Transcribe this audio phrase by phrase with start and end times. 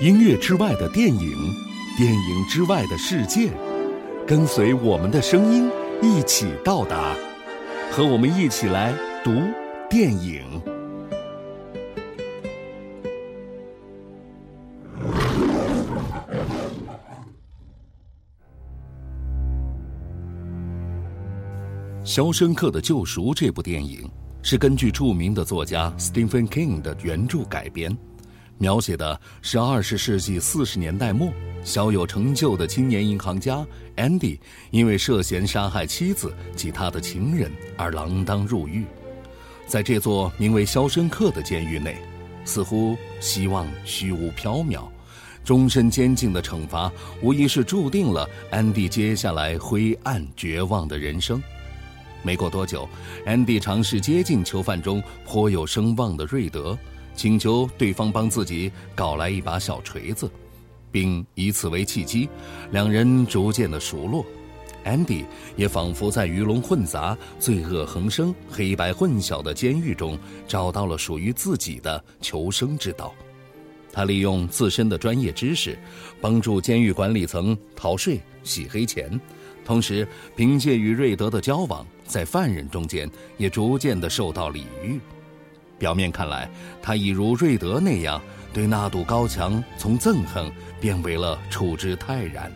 [0.00, 1.32] 音乐之外的电影，
[1.96, 3.50] 电影之外的世界，
[4.26, 5.70] 跟随我们的声音
[6.02, 7.14] 一起到达，
[7.88, 8.92] 和我们一起来
[9.22, 9.30] 读
[9.88, 10.42] 电影。
[22.04, 24.10] 《肖申克的救赎》这部电影
[24.42, 27.96] 是根据著名的作家 Stephen King 的原著改编。
[28.58, 33.64] 描写的是二十世纪四十年代末，小有成就的青年银行家
[33.96, 34.40] Andy
[34.72, 38.84] 因为涉嫌杀害妻子及他的情人而锒铛入狱。
[39.68, 41.96] 在这座名为肖申克的监狱内，
[42.44, 44.88] 似乎希望虚无缥缈，
[45.44, 46.90] 终身监禁的惩罚
[47.22, 51.40] 无疑是注定了安迪接下来灰暗绝望的人生。
[52.22, 52.88] 没过多久，
[53.26, 56.78] 安迪尝试接近囚犯中颇有声望的瑞德。
[57.14, 60.30] 请求对方帮自己搞来一把小锤子，
[60.90, 62.28] 并以此为契机，
[62.70, 64.24] 两人逐渐的熟络。
[64.84, 73.14] 安迪也仿佛在鱼龙混杂、罪恶横生、黑白混淆的监狱中，找到了属于自己的求生之道。
[73.92, 75.78] 他利用自身的专业知识，
[76.18, 79.20] 帮助监狱管理层逃税、洗黑钱，
[79.66, 85.00] 同时凭借与瑞德的交往，在犯人中间也逐渐的受到礼遇。
[85.78, 86.48] 表面看来，
[86.82, 92.52] 他已如瑞德那样对那堵高墙从憎恨变为了处之泰然，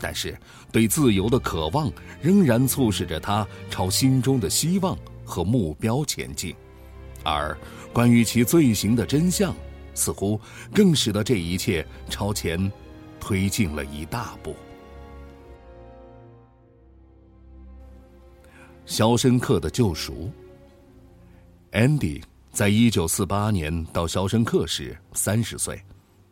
[0.00, 0.36] 但是
[0.72, 6.56] 对自由的渴望仍然促使着他朝心中的希望和目标前进，
[7.22, 7.56] 而
[7.92, 9.54] 关于其罪行的真相，
[9.94, 10.40] 似乎
[10.74, 12.72] 更使得这一切朝前
[13.20, 14.52] 推进了一大步。
[18.86, 20.30] 《肖申克的救赎》
[21.78, 22.22] ，Andy。
[22.52, 25.78] 在一九四八年到肖申克时，三十岁，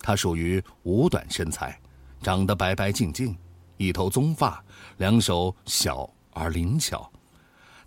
[0.00, 1.78] 他属于五短身材，
[2.22, 3.36] 长得白白净净，
[3.76, 4.64] 一头棕发，
[4.96, 7.06] 两手小而灵巧。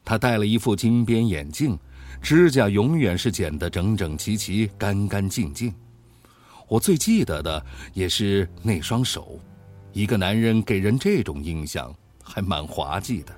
[0.06, 1.75] 他戴了一副金边眼镜，
[2.22, 5.73] 指甲永远是剪得整整齐齐、干干净净。
[6.67, 9.39] 我最记得的也是那双手，
[9.91, 11.91] 一个男人给人这种印象
[12.23, 13.35] 还蛮滑稽的，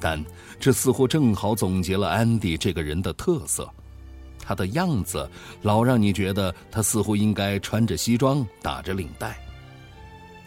[0.00, 0.22] 但
[0.58, 3.68] 这似乎正好总结了安迪这个人的特色。
[4.38, 5.28] 他的样子
[5.62, 9.36] 老让你觉得他似乎应该穿着西装打着领带。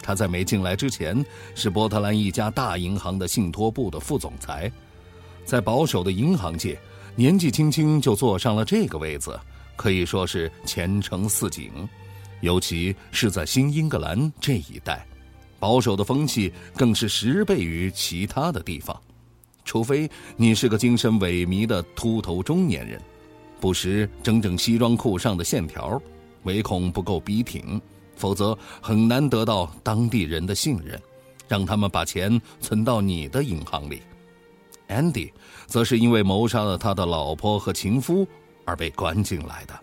[0.02, 1.22] 他在没进来之前
[1.54, 4.72] 是波特兰一家大银行的信托部的副总裁，
[5.44, 6.80] 在保守的银行界，
[7.14, 9.38] 年纪轻轻就坐上了这个位子，
[9.76, 11.70] 可以说是前程似锦。
[12.40, 15.06] 尤其是在新英格兰这一带，
[15.58, 18.98] 保守的风气更是十倍于其他的地方，
[19.70, 23.00] 除非你是个精神萎靡的秃头中年人。
[23.60, 26.02] 不时整整西装裤上的线条，
[26.42, 27.80] 唯恐不够笔挺，
[28.16, 31.00] 否则很难得到当地人的信任，
[31.46, 34.02] 让他们把钱存到你的银行里。
[34.88, 35.30] Andy
[35.68, 38.26] 则是因为谋杀了他的老婆和情夫
[38.64, 39.80] 而被关进来的。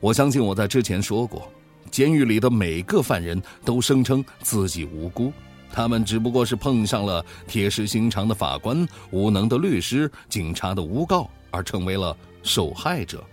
[0.00, 1.48] 我相信我在之前说过，
[1.92, 5.32] 监狱里的每个犯人都声称自己无辜，
[5.72, 11.28] 他们只不过是碰上了铁石心肠的法官、无能的律师、警察的诬告。
[11.52, 13.24] 而成为了受害者，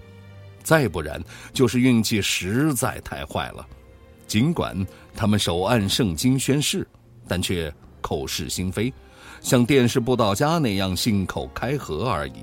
[0.63, 3.63] 再不然就是运气实在太坏了。
[4.25, 4.75] 尽管
[5.15, 6.87] 他们手按圣经宣誓，
[7.27, 7.71] 但却
[8.01, 8.91] 口是心非，
[9.39, 12.41] 像电视布道家那样信口开河而已。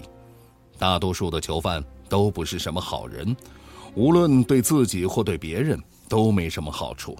[0.78, 3.37] 大多数的囚犯都不是什么好人，
[3.97, 5.76] 无论对自己或对别人
[6.09, 7.19] 都没什么好处。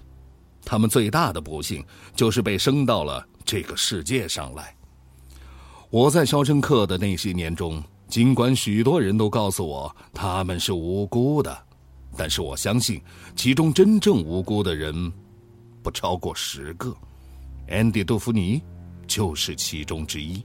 [0.65, 4.75] 他们最大的不幸就是被生到了这个世界上来。
[5.89, 7.81] 我在肖申克的那些年中。
[8.07, 11.57] 尽管许多人都告诉我他们是无辜的，
[12.15, 13.01] 但是我相信
[13.35, 15.11] 其中真正无辜的人
[15.81, 16.95] 不超过十个。
[17.67, 18.61] 安迪·杜芙尼
[19.07, 20.41] 就是其中之一。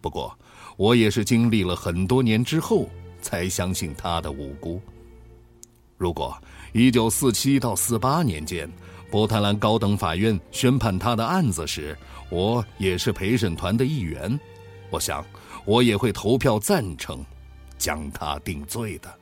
[0.00, 0.36] 不过，
[0.78, 2.88] 我也是经历了很多年之后
[3.20, 4.80] 才相信他的无辜。
[5.98, 6.34] 如果
[6.72, 8.68] 1947到48年间，
[9.12, 11.94] 波特兰高等法院宣判他的案子时，
[12.30, 14.40] 我也是陪审团的一员，
[14.88, 15.22] 我想。
[15.64, 17.24] 我也会投票赞成，
[17.78, 19.21] 将他定罪的。